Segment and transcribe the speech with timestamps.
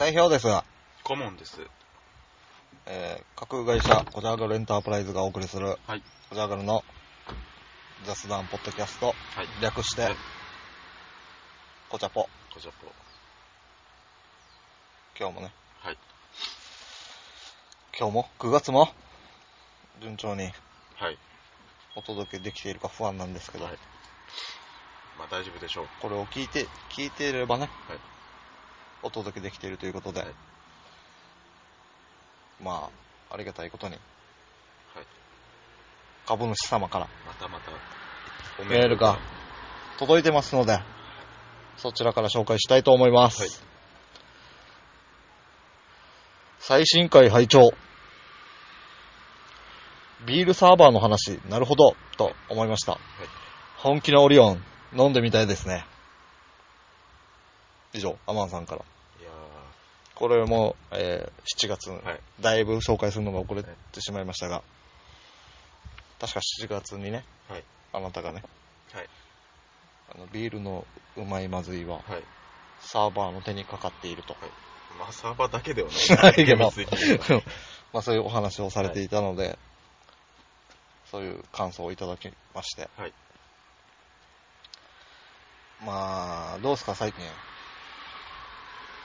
[0.00, 0.64] 代表ですが、
[1.04, 1.60] 顧問です。
[2.86, 6.02] えー、架空会社、コジャーガルエンタープライズがお送りする、はい。
[6.30, 6.82] コジャーガルの
[8.06, 9.14] 雑談ポッドキャスト、はい。
[9.60, 10.16] 略してはい、
[11.90, 12.30] コチャポ。
[12.54, 12.86] コジャポ。
[15.18, 15.98] 今日もね、はい。
[17.98, 18.88] 今日も、9月も、
[20.00, 20.44] 順調に
[20.94, 21.18] はい。
[21.94, 23.74] お届けできているか不安なんですけど、はい。
[25.18, 25.88] まあ大丈夫でしょう。
[26.00, 27.98] これを聞いて、聞いていればね、はい。
[29.02, 30.34] お届けできているということで、はい
[32.62, 32.90] ま
[33.30, 35.06] あ、ありがたいことに、はい。
[36.26, 37.72] 株主様からまたまた、
[38.60, 39.18] おメールが
[39.98, 40.80] 届いてますので、
[41.76, 43.40] そちらから紹介したいと思います。
[43.40, 43.70] はい
[46.62, 47.72] 最新回拝聴
[50.26, 52.92] ビールサーバーの話、なるほど、と思いました。
[52.92, 53.00] はい。
[53.78, 54.62] 本気のオリオン、
[54.94, 55.86] 飲んでみたいですね。
[57.92, 58.82] 以上、アマンさんから。
[59.20, 59.30] いや
[60.14, 62.20] これも、えー7月、ー、はい。
[62.40, 64.62] だいぶ紹介するのが遅れてしまいましたが、
[66.20, 67.64] 確か7月にね、はい。
[67.92, 68.42] あなたがね、
[68.92, 69.08] はい。
[70.14, 72.22] あのビールのうまいまずいは、はい。
[72.80, 74.36] サーバーの手にかかっていると。
[74.98, 76.22] まあサーバーだけではない。
[76.22, 77.42] ないけど 厳密に言えば
[77.92, 79.58] まあそういうお話をされていたので、
[81.10, 82.88] そういう感想をいただきまして。
[82.96, 83.12] はい。
[85.84, 87.24] まあ、どうですか最近。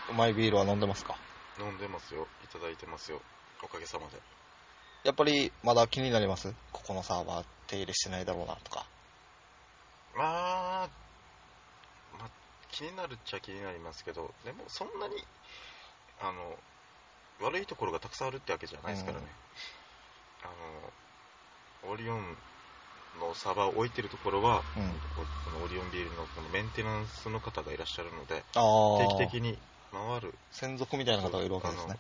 [0.10, 1.16] うまいビールは飲んでますか？
[1.60, 2.28] 飲んでますよ。
[2.44, 3.22] いただいてますよ。
[3.64, 4.18] おかげさまで。
[5.04, 6.54] やっぱりまだ気になります？
[6.72, 8.86] ここのサーバー手入れしてないだろうなとか。
[10.16, 10.90] まあ、
[12.18, 12.30] まあ、
[12.72, 15.16] 気になるっちゃ気になりますけど、でもそんなに、
[16.22, 16.56] あの、
[17.42, 19.26] 悪いところがたくさんあるってわけじゃないですからね。
[20.44, 20.48] あ
[21.88, 22.38] の、オリオン
[23.20, 24.84] のサーバーを置いてるところは、うん。
[25.54, 28.44] このオリオンビールのこのメンテナンスの方がいらっしゃるので。
[28.54, 29.58] 定期的に
[29.96, 31.98] 回る、専属みたいな方がいるわけですね。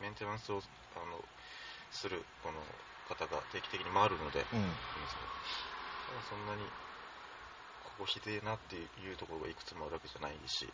[0.00, 1.22] メンテナンスをあの
[1.90, 2.58] するこの
[3.08, 4.72] 方が定期的に回るので、うん。
[6.28, 6.62] そんなに
[7.84, 8.80] ここひでえなってい
[9.12, 10.66] うところがいくつもあるわけじゃないし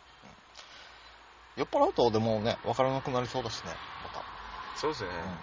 [1.57, 3.71] 酔っ払うとでもね、わからなくなりそうだしね、
[4.03, 4.23] また。
[4.77, 5.37] そうですね、うん。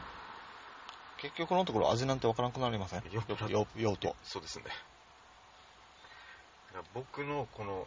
[1.19, 4.16] 結局のところ味なんてわからなくなりません酔っ払うと。
[4.22, 4.65] そうですね
[6.94, 7.87] 僕のこの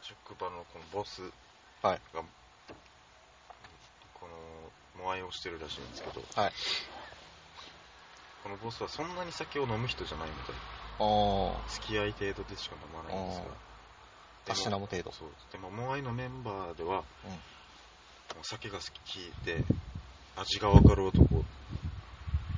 [0.00, 1.30] 職場のこのボスが、
[1.82, 2.00] はい。
[4.14, 4.26] こ
[4.98, 6.52] のモアイをしてるらしいんですけど、はい。
[8.44, 10.40] このボスはそんなに酒を飲む人じゃないので
[10.98, 13.48] あ付き合い程度でしか飲まないんですがあ。
[13.48, 13.54] で
[14.46, 15.12] たしなむ程度。
[15.12, 15.28] そう。
[15.50, 17.30] でもモアイのメンバーでは、うん。
[17.30, 17.36] も
[18.42, 19.64] う酒が好きで
[20.36, 21.44] 味が分かる男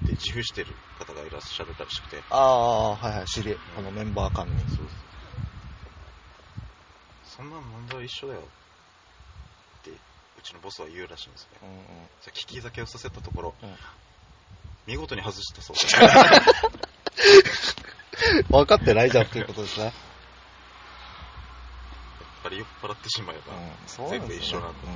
[0.06, 2.22] で自負してる方がいらっしゃるらしくて。
[2.30, 4.52] ああ、はいはい、知り、このメンバー間に。
[4.58, 4.88] そうそう。
[7.24, 8.40] そんなの問題は一緒だよ。
[8.40, 8.63] って
[9.90, 11.58] うちのボスは言うらしいんですね。
[11.62, 11.84] うんうん。
[12.20, 13.76] さ利き酒をさせたところ、うん。
[14.86, 15.76] 見事に外したそう。
[15.76, 15.82] で
[17.54, 17.76] す
[18.50, 19.84] 分かってないじゃんっていうことですね。
[19.84, 19.94] やっ
[22.42, 23.72] ぱり酔っ払ってしまえば、うん、ね。
[24.10, 24.86] 全部一緒なんだと。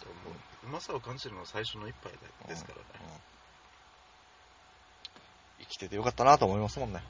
[0.00, 0.30] そうも
[0.64, 2.18] ううまさを感じるのは最初の一杯で
[2.48, 2.84] ですからね、
[5.60, 7.00] 生きててよかったなと思いますもんね。
[7.00, 7.04] ね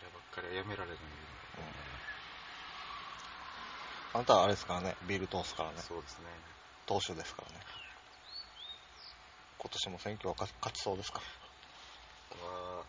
[0.00, 1.02] あればっかりはやめられないよ
[4.14, 5.76] あなたはあれですからね、ビール通すからね。
[5.78, 6.26] そうですね。
[6.86, 7.60] 投手ですからね。
[9.58, 12.84] 今年も選挙は勝勝ちそうですか、は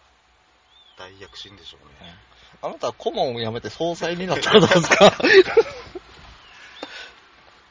[0.97, 2.15] 大躍進でしょうね、
[2.61, 5.05] あなたは顧問を辞めて総裁になったらどうですか？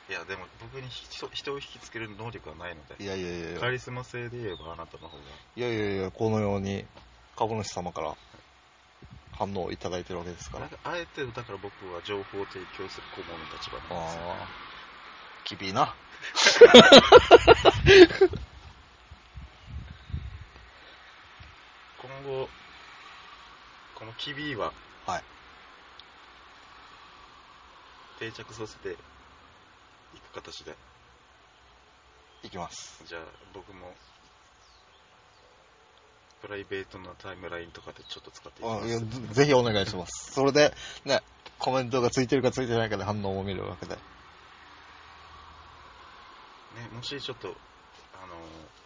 [0.08, 3.02] いやでも僕に人人を引きつける能力はないので。
[3.02, 3.60] いやいやいやいや。
[3.60, 5.24] カリスマ性で言えばあなたの方が。
[5.56, 6.86] いやいやいや、このように
[7.36, 8.16] 株主様から
[9.42, 14.72] 反応をいただいてるわけですからあえてだから僕は情報を提供する顧問の立場なんですよああ。
[15.44, 15.92] きびいな。
[21.98, 22.48] 今後
[23.96, 24.72] このキビは
[25.06, 25.24] はい。
[28.20, 28.96] 定着させてい
[30.20, 30.76] く形で
[32.44, 33.02] いきます。
[33.04, 33.22] じゃあ
[33.52, 33.92] 僕も
[36.42, 40.32] プライベートなタイムラインとかでちょっと使っていきますあいやぜぜひお願いします。
[40.34, 40.74] それで、
[41.04, 41.22] ね、
[41.60, 43.94] コメントがついてるかついてないかで反応を見るわけで。
[43.94, 44.00] ね、
[46.92, 48.82] もしちょっと、あのー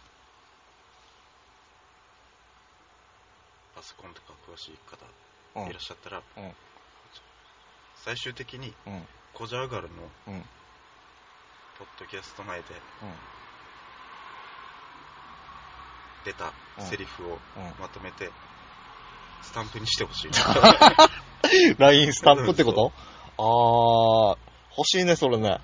[3.75, 5.05] パソコンとか詳しい方
[5.61, 6.55] うんいらっしゃったら、うん
[7.95, 8.93] 最終的にうん。
[8.93, 9.07] うん。
[9.33, 9.95] コジャーガルの
[10.27, 10.41] うん。
[11.77, 12.65] ポッドキャスト前で
[13.03, 13.36] うん。
[16.27, 17.37] 出たセリフをうん。
[17.79, 18.29] まとめて、
[19.41, 20.31] スタンプにしてほしい。
[21.79, 22.91] LINE スタンプってこと？
[23.37, 24.37] あー、
[24.77, 25.59] 欲しいね、それね。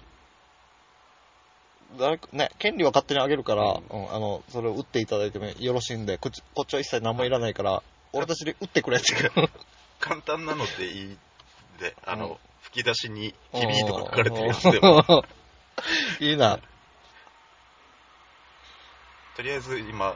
[2.00, 7.84] 誰か、ね、権利は勝手にあげるから、ううん、あの、それを打っていただいてもよろしいんで、こっち、こっちは一切何もいらないから、
[8.14, 9.14] 俺たちで打ってくれって。
[10.00, 11.18] 簡単なのでいい
[11.80, 15.26] で、あの、うん吹き出しに響いとか書かれてるやつでも、も。
[16.20, 16.60] いいな。
[19.36, 20.16] とりあえず今、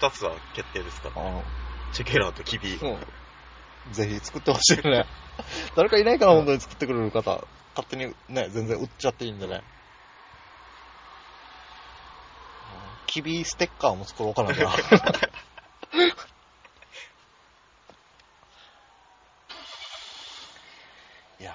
[0.00, 1.22] 2つは決定ですから。
[1.22, 1.42] うん
[1.92, 2.74] チェケラーとキビ。
[2.74, 2.98] うん
[3.92, 5.04] ぜひ作ってほしいね。
[5.76, 7.46] 誰かいないかな、本当に作ってくれる方。
[7.76, 9.62] 勝手にね、全然売っちゃっていいんでね。
[13.06, 14.52] キビステッカーも作ろうかな。
[14.52, 14.74] じゃあ
[21.38, 21.54] いや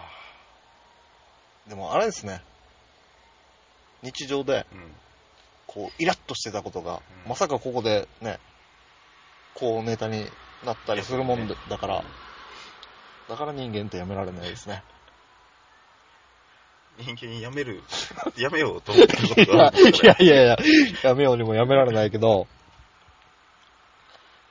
[1.68, 2.42] ーでもあれですね。
[4.02, 4.96] 日常で、うん。
[5.74, 8.40] こう、イラッとしてたことが、うんまさかここでね、
[9.54, 10.26] こうネタに
[10.66, 12.04] なったりするもんでだから、
[13.30, 14.84] だから人間ってやめられないですね。
[16.98, 17.84] 人間やめる、
[18.38, 20.58] やめようと思ったことがあるんか いやいやいや、
[21.04, 22.48] やめようにもやめられないけど、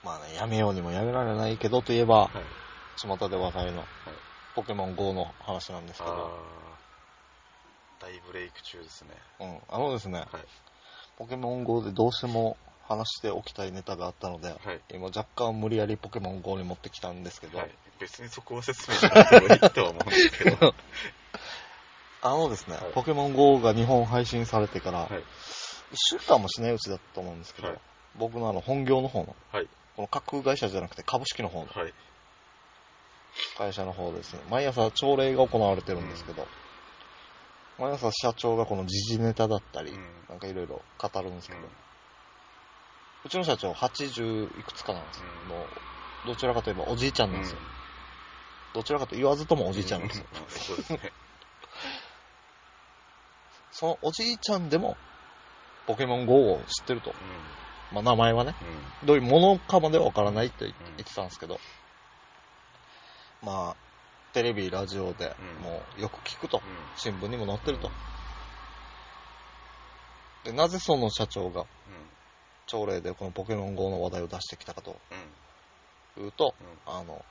[0.05, 2.31] まあね、やめようにもやめられないけどといえば、はい。
[2.97, 3.85] 巷で話題の
[4.55, 9.11] ポケモン GO の話なんですけど、あー大ブレイク中ですね。
[9.41, 10.29] うん、あのですね、はい。
[11.19, 12.57] ポケモン GO でどうしても
[12.87, 14.81] 話しておきたいネタがあったので、はい。
[14.95, 17.71] 今若干無理やりポケモン GO に持ってきたんですけど、はい。
[17.99, 20.75] 別にそこは説明しなくてもいいとは思うんですけど。
[22.23, 25.11] あのですね、はいポケモン GO が日本配信されてから、はい。
[25.11, 25.23] 1
[25.95, 27.79] 週間もしないうちだったと思うんですけど、はい
[28.17, 29.69] 僕のあの本業の方の、はい。
[29.97, 31.93] この架空会社じゃなくて株式の方のはい。
[33.57, 36.47] 会社の方ですね、毎朝朝礼が行われてるんですけど、
[37.79, 39.99] 毎朝社長がこの時事ネタだったり、うん
[40.29, 45.27] なんかいろいろ語るんですけど、ううんちの社長80いくつかなんですよ。
[45.45, 45.67] うんも
[46.25, 47.59] う、どちらかといえばおじいちゃんなんですよ。
[48.75, 50.27] どちらかと言わずともおじいちゃんなんですよ。
[50.49, 51.13] そうですね。
[53.73, 54.97] そのおじいちゃんでも、
[55.87, 57.15] ポケモン GO を知ってると。
[57.93, 58.55] まあ名前はね、
[59.03, 59.07] うん。
[59.07, 61.61] どういうものかまではわからないって言ってたんですけど、
[63.43, 63.77] まあ、
[64.33, 66.63] テレビ、ラジオでうんもうよく聞くと。
[66.65, 66.73] うん。
[66.97, 67.91] 新聞にも載ってると。
[70.45, 71.65] で、なぜその社長が
[72.67, 74.97] 朝礼でこのポケモン GO の話題を出してきたかと
[76.17, 76.25] うん。
[76.25, 76.93] いうと、うん。
[76.93, 77.25] あの、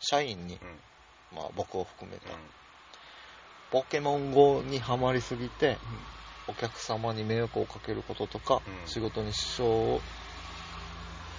[0.00, 1.36] 社員に、うん。
[1.36, 2.38] まあ僕を含めた、うん。
[3.70, 5.78] ポケモン GO にはまりすぎて、
[6.46, 10.00] お客様に迷惑をかけることとか、うん仕事に支障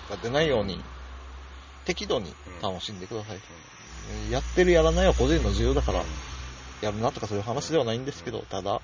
[0.10, 0.84] が出ないように、
[1.86, 3.40] 適度に楽しんでください。
[4.32, 6.04] やってるやらないは個人の自由だから、
[6.82, 8.82] やるなとかそういう話ではないんですけど、うんただ、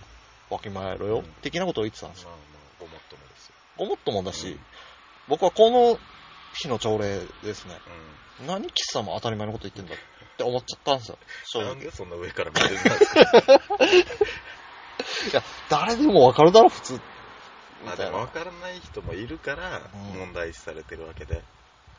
[0.50, 2.30] わきまえろよ、うん的なことを言ってたんですよ。
[2.30, 3.56] まあまあ、ごもっともですよ。
[3.78, 4.60] ごもっともだし、うん
[5.28, 5.98] 僕はこの
[6.54, 7.80] 日の朝礼ですね、
[8.44, 9.98] う何喫茶も当たり前のこと言ってんだっ
[10.38, 11.64] て思っちゃったんですよ、正。
[11.64, 13.22] ないんでそんな上から見てるんですか
[15.34, 16.94] や、誰でもわかるだろ、普通。
[16.94, 17.00] み
[17.86, 17.96] まあ。
[17.96, 21.44] でも分からない人もいるからうん問題視されてるわけで。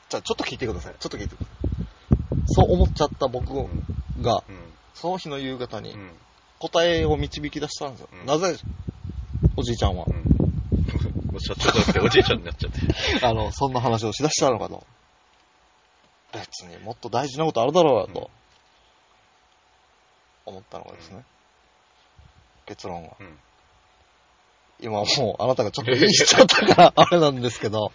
[0.08, 0.94] じゃあ、ちょっと聞いてください。
[0.98, 1.85] ちょっと聞いてください。
[2.44, 3.82] そう思っちゃった僕うん。
[4.22, 4.56] が、うん。
[4.94, 6.10] その日の夕方にうん。
[6.58, 8.08] 答えを導き出したんですよ。
[8.12, 8.56] うんなぜ、
[9.56, 10.14] おじいちゃんはう、ん。
[10.14, 10.22] も
[11.34, 12.78] う社長じゃなくておじいちゃんになっちゃって。
[13.26, 14.86] あの、そんな話をしだしたのかと。
[16.32, 18.30] 別にもっと大事なことあるだろうよ、と、
[20.44, 21.24] 思ったのがですね。
[22.66, 23.16] 結論は。
[23.18, 23.38] うん。
[24.80, 25.04] 今も
[25.38, 27.92] う、あなたがちょっと言いしちゃったから、あれなんですけど、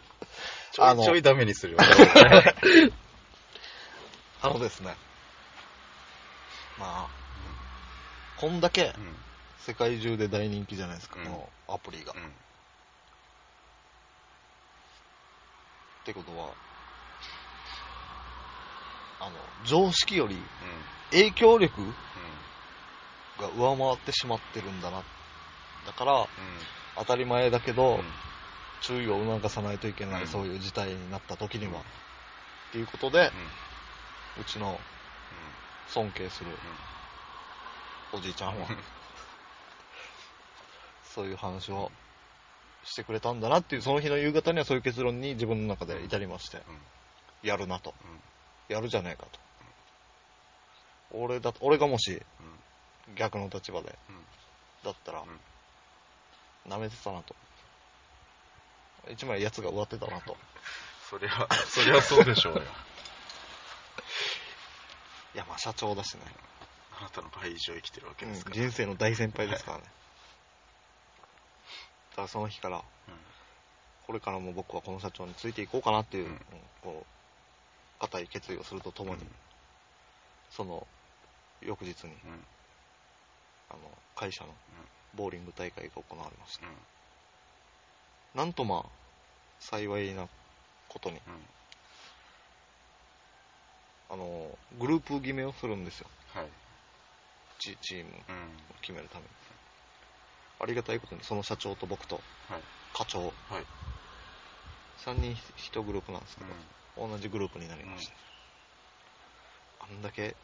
[0.71, 1.79] ちょあのいちょいダメにするよ。
[4.43, 4.95] あのですね。
[6.79, 7.07] まあ、
[8.39, 9.15] こんだけうん。
[9.59, 11.29] 世界中で大人気じゃないですか、うんこ
[11.67, 12.13] のアプリが。
[12.13, 12.31] っうん。
[16.03, 16.49] てことは、
[19.19, 19.31] あの、
[19.65, 20.41] 常識よりうん。
[21.11, 21.93] 影響力うん。
[23.39, 25.03] が上回ってしまってるんだな。
[25.85, 26.27] だから、うん。
[26.97, 28.03] 当たり前だけど、うん
[28.83, 31.73] 注意を促さないといけない、うんそういう事態になった時には。
[31.73, 31.83] うんっ
[32.71, 33.31] ていうことで、
[34.39, 34.79] うちの
[35.87, 36.51] 尊敬する
[38.13, 38.67] おじいちゃんは、
[41.03, 41.91] そういう話を
[42.83, 46.59] してくれたんだなっていう、その日の夕方にはそういう結論に自分の中で至りまして、う
[47.45, 47.47] ん。
[47.47, 47.93] やるなと。
[48.69, 48.75] うん。
[48.75, 49.39] やるじゃねえかと。
[51.13, 52.21] 俺だ、俺がもし
[53.09, 53.15] うん。
[53.15, 54.15] 逆の立場で、うん
[54.83, 55.23] だったらん、
[56.67, 57.35] 舐めてたなと。
[59.11, 60.35] 一枚やつが終わってたなと。
[61.09, 62.61] そりゃ、そりゃそうでしょうよ。
[65.33, 66.21] いや、まあ社長だしね。
[66.99, 68.55] あなたの倍以上生きてるわけうんですから。
[68.55, 69.83] 人生の大先輩ですからね。
[72.11, 72.83] だからその日から、うん
[74.07, 76.39] これからも僕はこの社長についていこうかなっていう、うんうん
[76.81, 77.05] こ
[77.99, 79.21] 固い決意をするとともに、
[80.49, 80.85] その
[81.61, 82.17] 翌日に、うん
[83.69, 83.79] あの
[84.15, 84.49] 会社の
[85.15, 86.67] ボーリング大会が行われました。
[86.67, 86.73] うん
[88.33, 88.89] なんとまあ、
[89.59, 90.27] 幸いな
[90.89, 91.21] ことに、うん
[94.11, 96.07] あの、グループ決めをするんですよ。
[96.33, 96.45] はい。
[97.59, 98.57] チチームをうん。
[98.81, 99.29] 決めるために。
[100.59, 102.61] ありがたいことに、その社長と僕とはい。
[102.93, 103.65] 課長、はい。
[104.97, 107.07] 3人1グループなんですけうん。
[107.07, 108.13] ど、同じグループになりました。
[109.79, 110.35] あんだけ、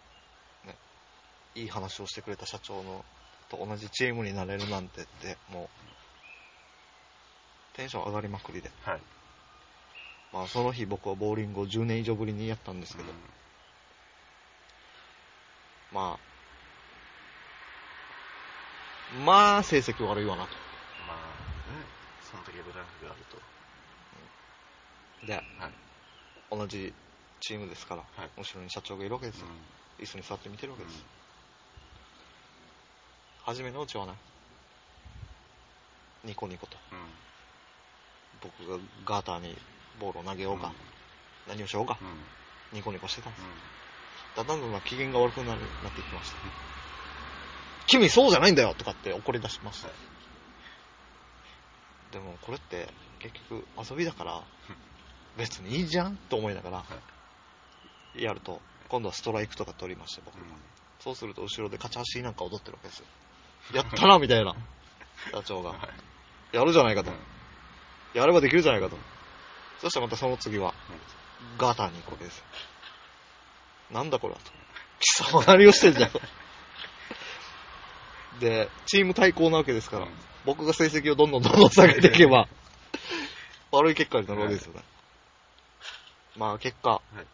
[0.65, 0.75] ね、
[1.55, 3.03] いい話をしてくれた社長の
[3.49, 5.67] と同じチームになれるなんてって、もう、
[7.75, 8.71] テンション上がりまくりで。
[8.83, 9.01] はい。
[10.33, 13.13] まあ、その日僕はボーリングを10年以上ぶりにやったんですけど、
[15.97, 16.19] まあ、
[19.25, 20.49] まあ、成績悪いわなと。
[21.07, 21.17] まあ
[21.73, 21.83] ね
[22.21, 23.37] その時ブランクがあると。
[25.25, 25.43] で、はい。
[26.51, 26.93] 同じ
[27.39, 28.29] チームですから、はい。
[28.37, 29.47] 後ろに社長がいるわけですよ。
[29.99, 31.03] う椅子に座って見てるわけんです。
[33.41, 34.13] 初めのうちはね、
[36.25, 36.99] ニコニコと、うん。
[38.39, 39.57] 僕がガーターに
[39.99, 40.71] ボールを投げようか、
[41.47, 42.15] 何をしようか、うんうん。
[42.73, 43.41] ニコニコしてたんです。
[43.41, 43.86] うん
[44.37, 46.37] だんだんだんだん機嫌が悪くなるなってきました。
[47.87, 49.89] 君そうじゃないんだよとかって怒り出しました。
[52.11, 52.87] でもこれって
[53.19, 54.43] 結局遊びだから
[55.37, 56.85] 別にいいじゃんと思いながら
[58.15, 60.37] やると今度はストライクとか取りまして僕
[60.99, 63.05] そうすると後ろでカチャシーなんか踊ってるわけですよ。
[63.73, 64.55] やったなみたいな
[65.31, 65.71] 社長が。
[65.71, 65.79] はい
[66.53, 67.17] やるじゃないかとうん。
[68.13, 68.97] やればできるじゃないかと。
[69.81, 70.73] そしてまたその次は
[71.57, 72.45] ガーターに行くわけですよ。
[73.91, 74.51] なんだこれはと。
[74.99, 76.11] 貴様何をしてんじゃん。
[78.39, 80.11] で、チーム対抗なわけですから、うん
[80.45, 82.47] 僕が成績をどんどんどんどん下げていけば、
[83.71, 84.81] 悪い結果になるわけですよね。
[86.37, 87.25] まあ結果、い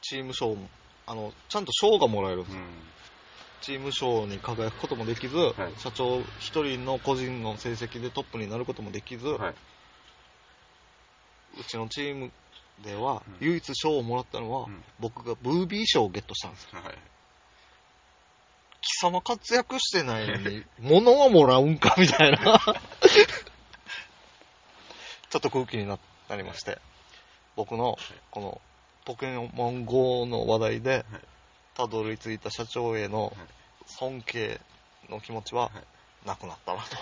[0.00, 0.70] チーム賞も、
[1.06, 2.60] あの、ちゃんと賞がもらえるんですよ。
[2.60, 2.66] うん
[3.60, 9.54] チーム賞に輝くこともできず、い社長一人の個人の成績でトップになることもできず、はい
[11.58, 12.30] うちのチーム
[12.84, 13.36] ではうん。
[13.40, 14.82] 唯一賞をもらったのは、うん。
[15.00, 16.70] 僕がブービー賞をゲットしたんですよ。
[16.82, 16.94] はい。
[18.80, 22.60] 貴様活躍してないのに、 物はもらうんかみたいな。
[25.28, 26.78] ちょっと空気にななりまして、
[27.56, 27.98] 僕の
[28.30, 28.60] この
[29.04, 31.04] ポケモン GO の話題で
[31.74, 33.36] たどり着いた社長への
[33.86, 34.60] 尊敬
[35.08, 35.70] の気持ちは
[36.24, 36.96] なくなったなと。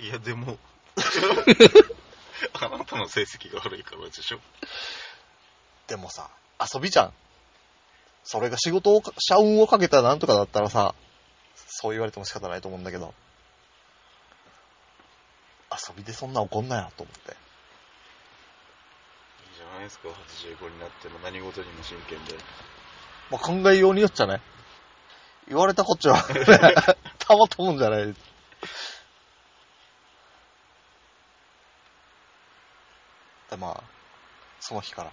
[0.00, 0.58] いやでも
[2.54, 4.40] あなたの成績が悪いからでしょ？
[5.86, 6.30] でもさ、
[6.74, 7.12] 遊びじゃん。
[8.22, 10.94] それが仕事をか、社運をかけたなんとかだったらさ、
[11.56, 13.12] そう言われても仕方ないと思うんだけど、
[15.70, 17.32] 遊びでそんな怒んなよと思って。
[17.32, 17.36] いい
[19.56, 22.36] じゃないですか85になっても何事にも真剣で
[23.30, 24.40] まあ、考えようによっちゃね、
[25.48, 26.16] 言われたこっちは、
[27.18, 28.14] たまったもんじゃない。
[33.50, 33.82] で、まあ、
[34.74, 35.12] その日から、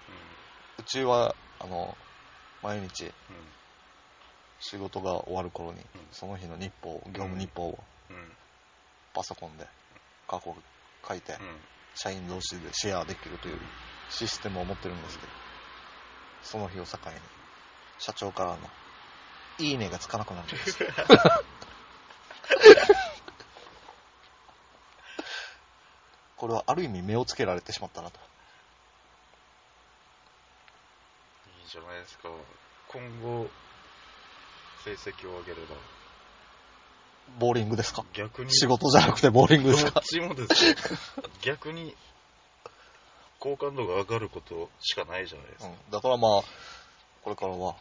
[0.80, 1.96] うちは、あの、
[2.64, 3.12] 毎日
[4.60, 8.32] 仕事が終わる頃にうん、その日の日報、業務日報をうん。
[9.14, 9.68] パソコンで
[10.28, 10.56] 過去
[11.08, 11.40] 書いて、うん。
[11.94, 13.60] 社員同士でシェアできるという
[14.10, 15.32] システムを持ってるんですけど、
[16.42, 17.16] その日を境に、
[18.00, 18.58] 社長からの、
[19.60, 20.82] いいねがつかなくなるんです。
[20.82, 20.90] よ。
[26.36, 28.20] これはある意味目をつけられてしまったなと。
[31.61, 32.30] いいじゃないですか。
[32.90, 33.48] 今後
[34.84, 35.76] 成績を上げれば。
[37.40, 38.04] ボーリングですか？
[38.14, 38.52] 逆に。
[38.54, 39.92] 仕事じゃなくてボーリングですか？
[39.92, 40.76] どっちもですよ。
[41.42, 41.96] 逆に
[43.40, 45.92] 好感度が上がることしかないじゃないですか、うん。
[45.92, 46.42] だからまあ、
[47.24, 47.76] これからは、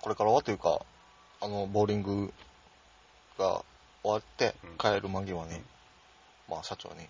[0.00, 0.80] これからはというか、
[1.40, 2.32] あの、ボーリング
[3.38, 3.62] が
[4.02, 4.78] 終わってうん。
[4.78, 5.64] 帰る間際に、うん。
[6.48, 7.06] まあ社長に、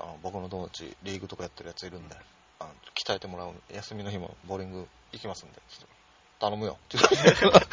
[0.00, 2.16] あの僕の友達リーグとかやってるやついるんで、
[2.64, 5.88] あの鍛えてもらう休みの日もボーリング行きますんで、ちょっ
[6.40, 7.66] と頼むよって言われ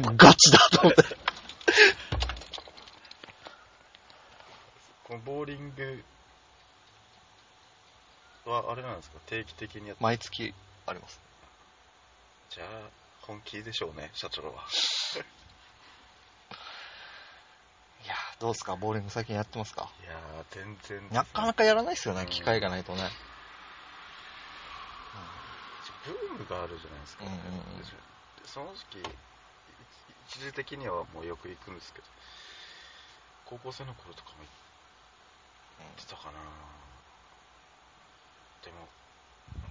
[0.00, 1.02] てもうガチだと思って。
[5.04, 6.02] このボーリング
[8.44, 9.18] はあれなんですか？
[9.26, 10.52] 定期的にやって毎月
[10.86, 11.20] あります。
[12.50, 12.66] じゃあ
[13.22, 14.54] 本気でしょうね社長はい
[18.08, 18.76] やーどうですか？
[18.76, 19.90] ボーリング最近やってますか？
[20.02, 21.08] いやー全然。
[21.10, 23.08] なかなかやらないですよね、うん機会がないとね。
[26.06, 27.40] ブームがあるじゃないですか、うんうんう
[27.74, 27.82] ん。
[27.82, 27.84] で
[28.46, 29.02] その時期い
[30.30, 32.06] 一時的にはもうよく行くんですけど
[33.44, 36.38] 高校生の頃とかも行ってたかな、
[38.62, 39.66] でもうん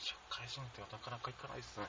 [0.00, 1.84] 社会人ってなかなか行かないですね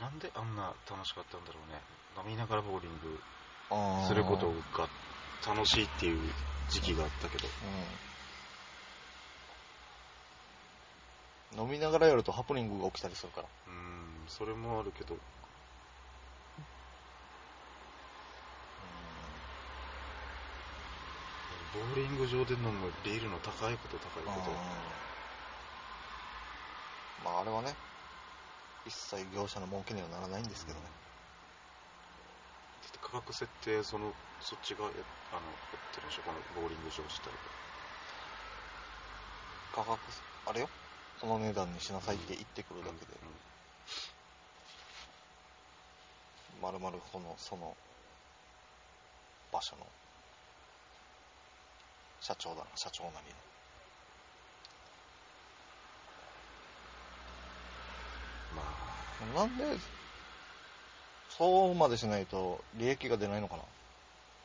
[0.00, 1.80] なんであんな楽しかったんだろうね。
[2.16, 3.20] 飲みながらボーリング
[4.06, 4.88] することが
[5.46, 6.20] 楽しいっていう
[6.68, 7.48] 時期があったけど。
[11.54, 11.64] うん。
[11.64, 13.48] 飲みながらやるとハプニングが起きたりするから。
[13.66, 15.16] うんそれもあるけど。
[21.74, 24.50] ボーリング場で飲むビールの高いこと高いこと。
[27.24, 27.74] まああれはね、
[28.88, 30.86] 一切業者の儲けにはならないんですけどね。
[33.00, 34.90] 価格設定そのそっちがや
[35.32, 37.30] あのやってるでしょこのボーリング場自体
[39.74, 39.98] 価格、
[40.46, 40.68] あれよ？
[41.20, 43.12] この値段にしなさいって言ってくるだけで、
[46.62, 47.76] まるまるこの、その、
[49.52, 49.86] 場所の、
[52.20, 53.57] 社長だな、社長なりまあの。
[59.34, 59.64] なんで、
[61.30, 63.62] そうまでしないと利益が出ないのかな？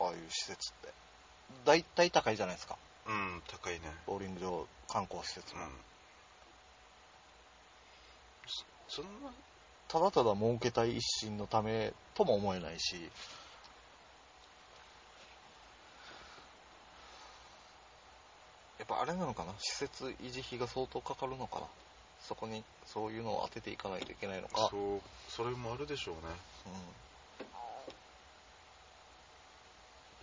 [0.07, 0.93] ああいう施設って。
[1.65, 2.77] だいたい高いじゃないですか。
[3.07, 5.61] うん高いねボーリング場、観光施設も。
[5.61, 5.69] うん
[8.87, 9.31] そそんな
[9.87, 12.95] ただただ儲けたい一心のためとも思えないし、
[18.79, 19.53] やっぱあれなのかな？
[19.59, 21.67] 施設維持費が相当かかるのかな？
[22.23, 24.69] そこにそういうのを当てていかないといけないのか。
[24.71, 26.21] そうそれもあるでしょうね。
[26.67, 26.73] うん。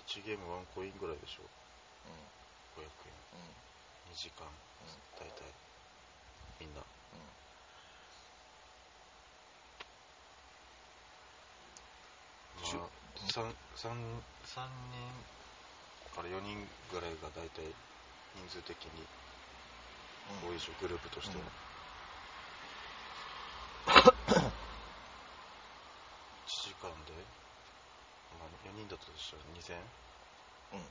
[0.08, 1.42] 1ゲーム1コインぐらいでしょ
[2.76, 2.88] 500円
[3.36, 3.40] うん。
[3.40, 4.12] うん。
[4.12, 4.46] 2時間
[5.18, 5.44] 大体。
[6.58, 6.80] みんな。
[12.64, 12.88] しゅまあ
[13.28, 13.96] 3, 三
[14.44, 17.62] 三人から4人ぐらいが大体
[18.36, 19.04] 人数的に
[20.42, 20.48] うん。
[20.48, 21.70] 多いでしょグループとしては、うん
[23.90, 23.92] 1
[26.46, 27.12] 時間で、
[28.38, 28.46] ま
[29.00, 29.80] あ、4人だとしたら2000円
[30.76, 30.86] うん。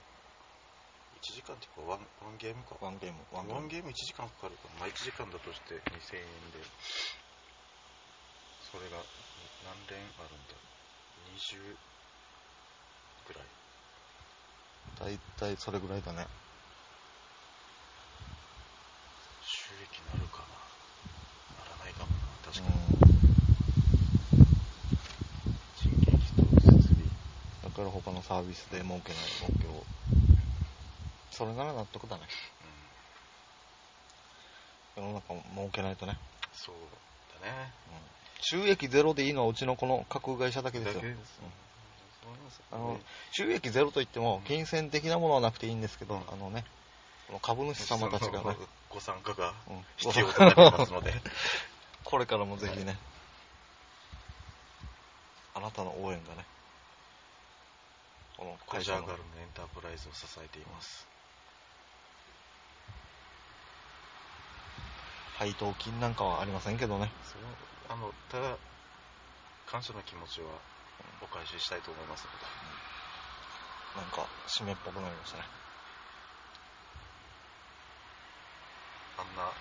[1.20, 2.76] 1時間っていうかワンワンゲームか。
[2.82, 3.60] ワンゲーム、ワンゲーム。
[3.60, 4.70] ワンゲーム1時間かかるか。
[4.80, 6.64] まあ1時間だとして2000円で。
[8.72, 8.98] それが
[9.66, 10.56] 何連あるんだ
[11.36, 11.76] ？20
[13.28, 13.46] ぐらい。
[15.00, 16.28] だいたいそれぐらいだね。
[19.42, 20.54] 収益なるかな
[21.58, 22.76] ならないかもな確かに、
[25.78, 27.02] 人件費と設備
[27.64, 29.84] だから他のサービスで儲けない儲けを。
[31.32, 32.24] それなら納得だね。
[34.96, 36.18] うん世の中も儲けないとね。
[36.52, 36.76] そう
[37.42, 37.72] だね。
[38.42, 41.02] 収益ゼロでいいのはうちのこの架空会社だけですよ。
[42.72, 43.00] あの
[43.32, 46.22] 収益ゼロといっても、金銭的なものはなくていいんですけど、うん。
[46.32, 46.66] あのね、
[47.28, 48.58] この株主様たちがね、
[48.90, 49.86] ご参加がうん。
[49.98, 51.14] 必要となりますので。
[52.04, 52.98] これからもぜひね、
[55.54, 56.46] あなたの応援がね、
[58.40, 61.04] この会社のジャーガルのエンタープライズを支えています
[65.36, 67.44] 配当金なんかはありませんけどね、それ
[67.92, 68.56] あのただ
[69.68, 70.48] 感謝の気持ちは
[71.22, 72.38] お返ししたいと思いますので
[74.00, 75.44] なんか締めっぽくなりましたね。
[79.20, 79.52] あんな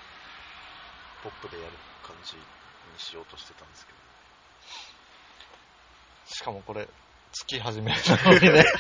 [1.25, 1.75] ポップでやる
[2.07, 2.43] 感じに
[2.97, 3.99] しようとしてたんですけど
[6.27, 6.87] しかもこれ、
[7.39, 8.65] 月始めなのにね。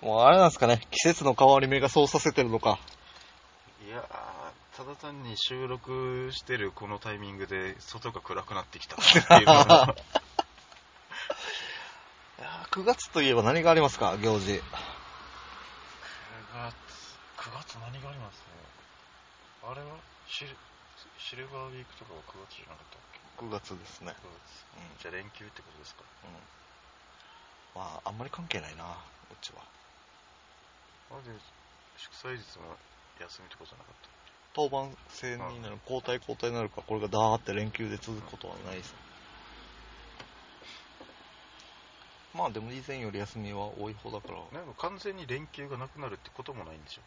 [0.00, 2.78] もうあれなんですかね、季節の変わり目がそうさせてるのか。
[3.86, 4.02] いやー
[4.76, 9.94] ただ単に収録してるこのタイミングで外が暗くなってきたっていうのが
[12.38, 14.52] いやー9月といえば何がありますか、行事。
[14.54, 14.62] 9
[16.54, 16.74] 月
[17.36, 18.44] 9月何がありますね
[19.64, 19.98] あれは
[20.28, 20.56] シル
[21.18, 23.19] シルバーウィークとかは9月じゃなかったっけ？
[23.40, 24.12] 9月ですね。
[24.12, 24.28] 9月
[24.76, 25.00] うん。
[25.00, 26.04] じゃあ連休ってことですか？
[26.28, 27.80] うん。
[27.80, 29.64] まあ、あんまり関係ないな、うちは。
[31.10, 31.38] あれで
[31.96, 32.76] 祝祭日も
[33.18, 34.08] 休みとかじゃなかった？
[34.08, 34.10] っ
[34.52, 38.94] 当番制になる、交代交代になるから、これがダーって連休で続くことはないです。
[42.34, 47.02] まあでも以前より休みは多い方だから、けなんか完全に連休がなくなるってこともないんでしょ？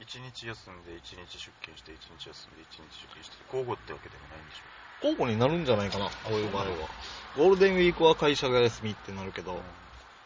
[0.00, 4.64] 1日休んで1日出勤して1日休んで1日出勤して交互ってわけでもないんでしょ
[5.04, 6.88] 交互になるんじゃないかな、こういう場合は。
[7.36, 9.62] ゴールデンウィークは会社が休みってなるけど、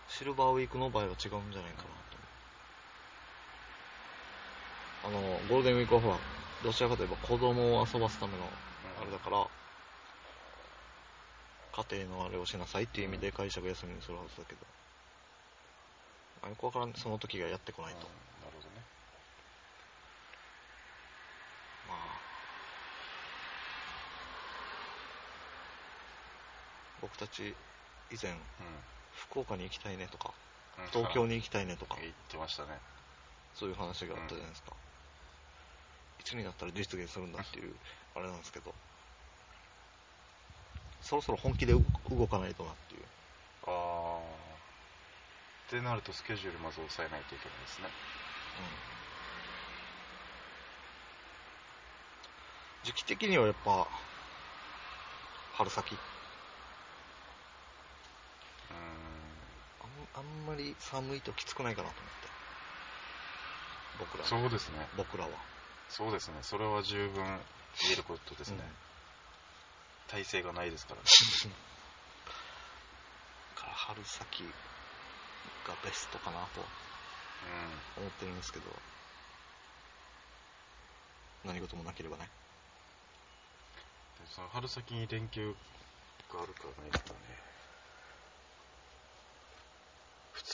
[0.09, 2.15] シルバーウィークの場合は違うんじゃないかなと。
[5.05, 6.19] あの、ゴールデンウィークはほら、
[6.63, 8.51] どちらかといえば子供を遊ばすための、
[9.01, 9.47] あれだから、
[11.91, 14.61] 家庭のあれをしなさいっていう意味で会社が休みにするはずだけど。
[16.43, 17.99] あよくわからん、その時がやってこないと。
[18.01, 18.05] うん
[18.45, 18.83] なるほどね
[21.89, 22.25] まあ。
[27.05, 27.53] 僕たち
[28.11, 28.39] 以前、うん
[29.29, 30.33] 福岡に行きたいねとか、
[30.79, 32.71] うん東京に行きたいねとか、言ってましたね
[33.55, 34.73] そういう話があったじゃないですか。
[36.19, 37.77] いつになったら実現するんだっていう、
[38.17, 38.75] あれなんですけど、
[41.03, 43.05] そろそろ本気で動動かないとなっていう。
[43.67, 44.21] ああ
[45.67, 47.89] ってなるとスケジュールまず抑えないといけないですね
[52.83, 53.87] 時期的にはやっぱ、
[55.55, 55.97] 春先。
[60.79, 62.29] 寒いときつくないかなと思って。
[63.99, 65.31] 僕らそうですね僕らは。
[65.89, 67.25] そうですねそれは十分
[67.83, 68.65] 言えることですね、うん
[70.09, 71.07] 体勢がないですからね
[73.57, 74.45] から春先
[75.67, 76.61] がベストかなと
[77.97, 78.65] 思ってるんですけど、
[81.45, 82.29] 何事もなければね。
[84.31, 85.55] その春先に連休
[86.33, 87.15] があるかないかね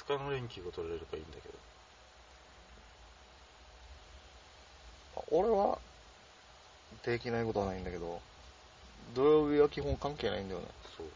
[0.07, 1.55] 2日の連休が取られればいいんだけど
[5.33, 5.79] 俺は、
[7.05, 8.21] できないことはないんだけど、
[9.15, 10.67] 土曜日は基本関係ないんだよね。
[10.97, 11.07] そう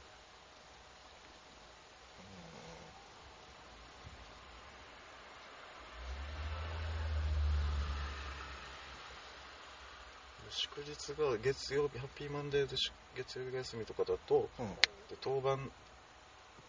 [10.51, 14.67] 祝日が月曜日ハッピーマンデーでし月曜日が休みとかだとうん。
[15.09, 15.73] で当番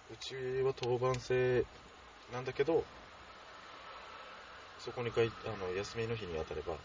[0.10, 1.66] うちは当番制
[2.34, 2.84] なんだけど
[4.80, 6.76] そこにがいあの休みの日に当たれば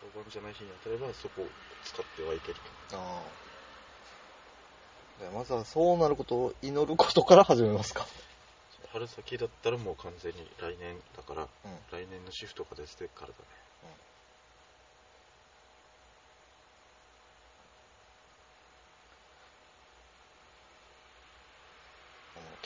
[0.00, 1.46] 当番じゃない日に当たればそこを
[1.84, 2.58] 使ってはいける
[2.94, 3.22] あ
[5.20, 5.22] あ。
[5.22, 8.06] でまずはそうなることを祈ることから始めますか。
[8.92, 11.48] 春先だったらもう完全に来年だからうん。
[11.90, 13.65] 来年のシフトがですからだね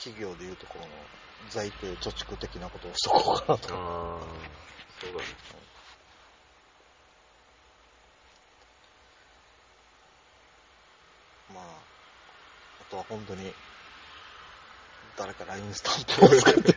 [0.03, 0.91] 企業でいうところの
[1.51, 3.73] 財政貯蓄的なことをしとこうかなと。
[3.75, 4.19] ああ
[4.99, 5.25] そうだね
[11.53, 13.51] まあ、あとは本当に、
[15.17, 16.75] 誰か LINE スタンプを使って。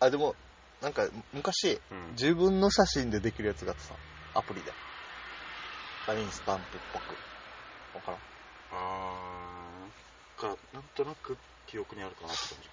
[0.00, 0.34] あ、でも、
[0.82, 3.94] なんか昔、うん自分の写真でできるやつがあってさ、
[4.34, 4.72] アプリで。
[6.08, 7.02] LINE スタンプっぽく。
[7.94, 8.20] わからん。
[8.72, 9.53] あー
[10.44, 12.68] かなんとなく記憶にあるかなって感じ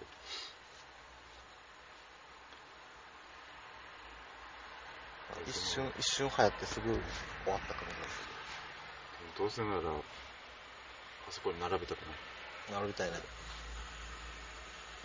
[5.48, 6.94] 一瞬、一瞬流行ってすぐ終
[7.52, 9.82] わった感じがすどうせならあ
[11.30, 12.76] そこに並べたくないる。
[12.76, 13.18] 並びたいね。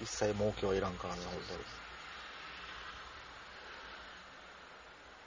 [0.03, 1.61] 一切儲けはいらんからね、本当に。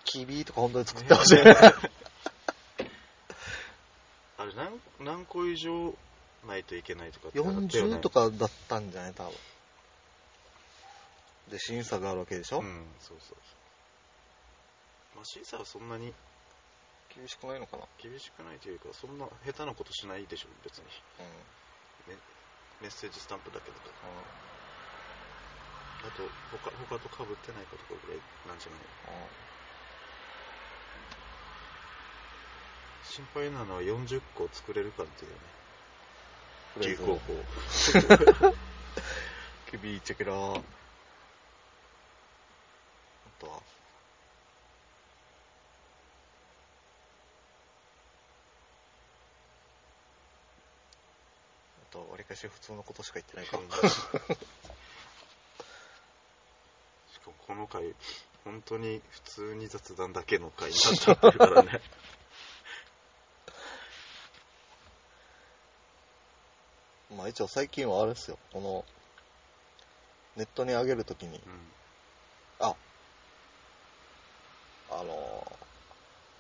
[0.04, 1.39] キビーとか本当に作ってほしい。
[1.39, 1.43] あ
[4.45, 5.95] れ何何個以上
[6.47, 7.67] ないといけないとかってったよね。
[7.67, 9.34] 40とかだったんじゃない多分。
[11.52, 13.38] で、審査があるわけでしょ、うんそうそうそう。
[15.15, 16.13] まあ審査はそんなに
[17.15, 17.84] 厳しくないのかな？
[18.02, 20.86] 厳しくないというかそんな下手なことしないでしょ別に。
[22.08, 22.17] うん。
[22.82, 23.89] メッセージスタンプだけだと。
[25.99, 26.23] あと
[26.56, 28.80] 他他と被ってないかとかぐらいなんじゃない？
[33.04, 35.38] 心配なのは40個作れるかっていうね
[36.77, 37.19] 流行語
[39.71, 40.58] キビーチェケラー。
[40.58, 40.62] あ
[43.39, 43.62] とは、あ
[51.91, 53.63] と、わりかし普通のことしか言ってないから。
[53.89, 53.95] し
[57.19, 57.93] かもこの回
[58.43, 61.82] 本当に普通に雑談だけの回になっちゃってるからね
[67.19, 68.39] まあ一応最近はあれですよ。
[68.53, 68.86] この、
[70.38, 71.60] ネットに上げるときに、うん。
[72.60, 72.77] あ、
[74.89, 75.60] あの、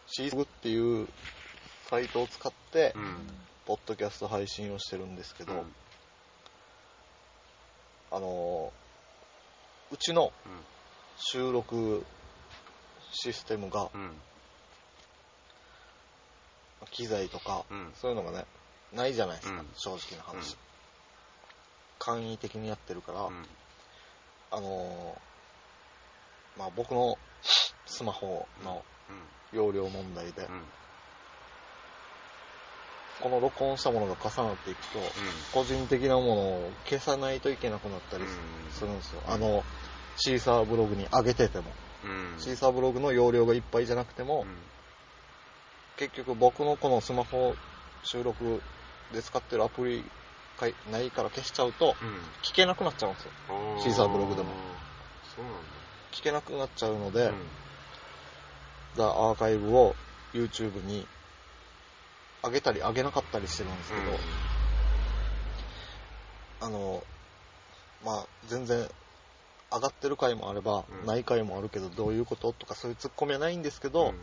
[0.07, 1.05] シーズグっていう
[1.89, 3.27] サイトを使って、うん。
[3.65, 5.75] ポッドキャスト配信をしてるんですけど、うん。
[8.09, 8.71] あの、
[9.91, 10.63] うちのうん。
[11.17, 12.05] 収録
[13.21, 14.11] システムが、うん。
[16.91, 17.91] 機材とか、うん。
[17.95, 18.45] そういうのがね、
[18.93, 19.67] ないじゃないですか、うん。
[19.75, 20.57] 正直な話。
[21.99, 23.45] うん簡易的にやってるから、うん
[24.51, 27.17] あのーまあ僕の
[27.85, 30.61] スマホのうん容量問題で、うん
[33.21, 34.99] この録音したものが重なっていくと、
[35.53, 38.23] 個人的なものを消さないといけなくなったり
[38.71, 39.21] するんですよ。
[39.27, 39.65] あの、
[40.15, 41.65] シーサーブログに上げてても。
[42.05, 42.39] うん。
[42.39, 44.57] シーサーブログの容量がいっぱいじゃなくても、うん
[45.97, 47.53] 結局僕のこのスマホ
[48.03, 48.61] 収録
[49.11, 50.05] で使ってるアプリ
[50.59, 52.09] かいないから消しちゃうと、うん。
[52.43, 53.31] 聞けなくなっちゃうんですよ。
[53.49, 54.49] あシーサーブログでも。
[55.35, 55.53] そうなん
[56.11, 57.31] 聞けなくなっちゃうのだ。
[57.31, 57.31] で、
[58.95, 59.95] ザ・アーカイブを
[60.33, 61.07] YouTube に
[62.43, 64.01] 上げたり上げなかったりしてるんですけど、
[66.61, 67.03] あの、
[68.03, 68.87] まあ、全然
[69.71, 74.19] 上がってる回もあれば、うんない回もあるけど、どういうこととかそういうツッコミはないんですけど、うん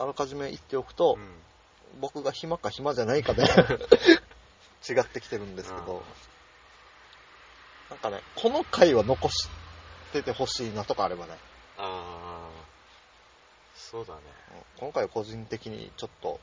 [0.00, 1.28] あらかじめ言っておくと、うん
[2.00, 3.42] 僕が暇か暇じゃないかで
[4.86, 6.02] 違ってきてるんですけど、
[7.90, 9.48] なんかね、この回は残し
[10.12, 11.32] ててほしいなとかあればね、
[11.78, 12.50] ああ、
[13.74, 14.20] そうだね。
[14.52, 16.40] うん今回は個人的にちょっと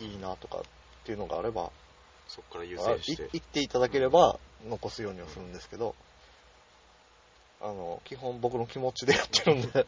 [0.00, 0.62] いいなとかっ
[1.04, 1.70] ていうのがあれば、
[2.28, 3.28] そこから優あい先して。
[3.32, 4.38] 言っていただければ
[4.68, 5.94] 残すようにはするんですけど、
[7.60, 9.86] あの、基本僕の気持ちでやってるんで、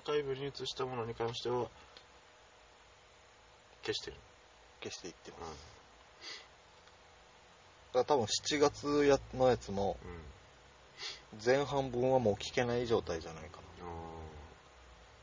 [0.00, 1.68] ーカイブに移したものに関しては、
[3.82, 4.16] 消してる。
[4.82, 5.50] 消していってます。
[7.92, 10.08] うだから多分7月やのやつも、ん。
[10.08, 10.10] う
[11.40, 11.44] ん。
[11.44, 13.84] 前半分はもう聞けない状態じゃないかあ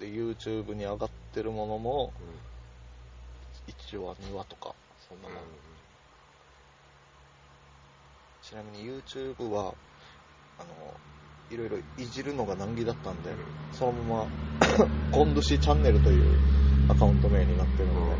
[0.01, 0.07] な。
[0.07, 4.01] で、YouTube に上がってるものも、ーうん。
[4.01, 4.75] 1話、2話とか、
[5.07, 5.37] そんなもん。
[8.41, 9.73] ちなみに YouTube は、
[10.57, 10.99] あの、
[11.49, 13.33] いろいろいじるのが難儀だったんで、
[13.71, 14.27] そのまま、
[15.11, 16.37] ゴンドシチャンネルという
[16.89, 17.93] アカウント名になってるうん。
[17.93, 18.15] ので、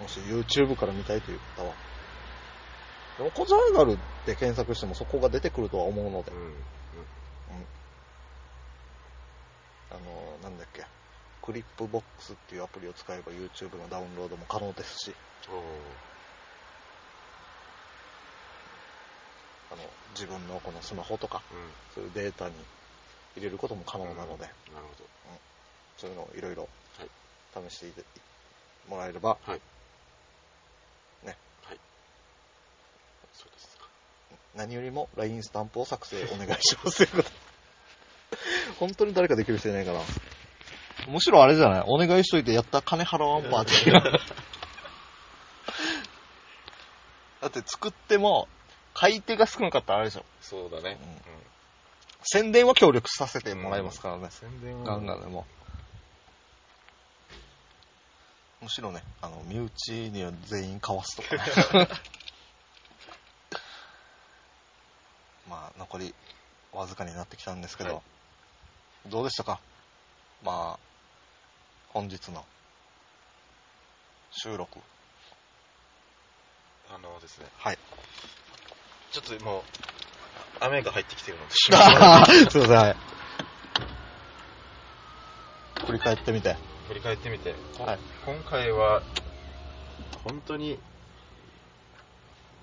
[0.00, 1.72] もし YouTube から見たいという方は、
[3.18, 6.54] でもこじゃあがるって検索してもそこが出てくるとは思うのでほど。、うん。
[9.92, 10.84] あの、なんだっけ、
[11.42, 15.14] Clipbox っていうアプリを使えば YouTube のダウンロードも可能ですし、
[15.48, 16.14] おー
[19.74, 19.82] あの、
[20.12, 21.58] 自分のこのスマホとか、うん。
[21.94, 22.54] そういうデータに
[23.36, 25.04] 入れることも可能なので、なるほど。
[25.98, 28.02] そういうのをいろいろはい試していて
[28.88, 29.60] もらえれば、はい。
[31.26, 31.36] ね。
[31.64, 31.78] はい。
[33.32, 33.86] そうですか。
[34.56, 37.06] 何よりも LINE スタンプを作成お願いします
[38.78, 40.00] 本当に誰かできる人いないかな。
[41.08, 41.84] むしろあれじゃない？
[41.86, 44.02] お願いしといてやった金払わんパーティー。
[47.40, 48.48] だって作っても、
[48.94, 50.24] 買い手が少なかったらあれでしょ。
[50.40, 50.98] そうだね。
[52.22, 54.28] 宣伝は協力させてもらいますからね。
[54.30, 54.84] 宣伝は。
[54.84, 55.46] ガンガンでも。
[58.62, 61.36] むしろね、あの、身内には全員かわすとか
[61.78, 61.88] ね。
[65.50, 66.14] まあ、残り
[66.72, 68.02] わずかになってきたんですけど、はい
[69.06, 69.60] どうでしたか？
[70.42, 70.84] まあ、
[71.90, 72.46] 本日の
[74.30, 74.78] 収録。
[76.90, 77.78] あのですね、はい。
[79.14, 79.62] ちょっともう、
[80.58, 81.86] 雨が入ってきてるので、 すいま
[82.50, 82.96] せん、はい。
[85.86, 86.56] 振り返ってみて。
[86.88, 87.98] 振り返ってみて、はい。
[88.26, 89.02] 今回は、
[90.24, 90.80] 本当に、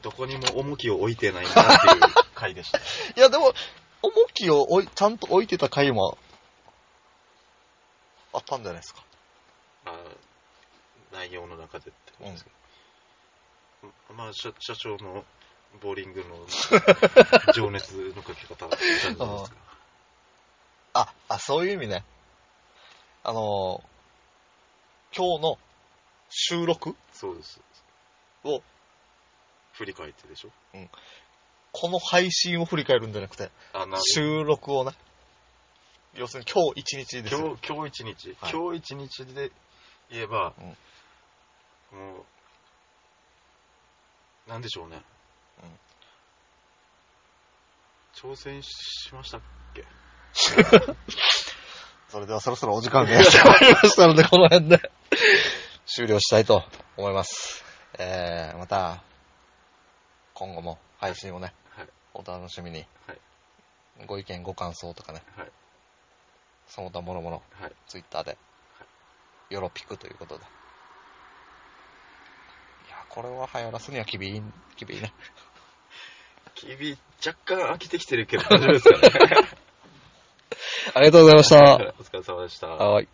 [0.02, 2.02] どこにも重きを置いてないなっていう
[2.36, 2.80] 回でした。
[3.16, 3.54] いや、でも、
[4.02, 6.18] 重きを置いちゃんと置いてた回も、
[8.34, 9.06] あったんじゃないですか。
[9.86, 9.98] あ
[11.14, 12.50] 内容の中でってことですけ
[14.10, 14.16] ど。
[14.16, 15.24] まあ、社社長の
[15.80, 16.46] ボーリングの
[17.54, 19.58] 情熱のかけ方なんじゃないですか。
[20.94, 22.04] あ、あ、そういう意味ね。
[23.24, 23.92] あのー
[25.14, 25.60] 今日の
[26.30, 26.96] 収録？
[27.12, 27.60] そうです。
[28.46, 28.64] を、
[29.74, 30.52] 振り返ってでしょ？
[31.74, 34.96] この配信を振り返るんじゃなくて、あな収録をね。
[36.14, 37.40] 要するに今日一日ですよ。
[37.40, 39.52] 今日、今日一日、はい今日一日で
[40.10, 40.54] 言えば、
[41.92, 42.26] うんも
[44.48, 45.02] う、なんでしょうね。
[45.63, 45.80] うん
[48.13, 49.41] 挑戦しましたっ
[49.74, 49.86] け？
[52.10, 54.91] それではそろそろお時間が やってまいりましたので、この辺で
[55.88, 56.63] 終了したいと
[56.97, 57.63] 思います。
[57.97, 59.02] えー、また、
[60.34, 61.89] 今後も配信をね、はい。
[62.13, 62.86] お楽しみに。
[63.08, 63.17] はい
[64.08, 65.52] ご意見、ご感想とかね、はい。
[66.67, 67.74] その他もろもろ、はい。
[67.88, 68.36] ツイッターで、
[69.50, 70.43] よろぴくということで。
[70.43, 70.47] い
[72.89, 74.41] や、これは流行らすにはきびい、
[74.76, 75.13] きびいね。
[76.65, 79.47] 君、若干飽きてきてるけど大丈夫ですかね
[80.93, 81.93] ありがとうございました。
[82.00, 82.67] お疲れ様でした。
[82.67, 83.08] はい。